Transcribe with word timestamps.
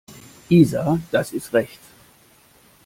Isa, 0.49 0.99
das 1.11 1.31
ist 1.31 1.53
rechts. 1.53 1.85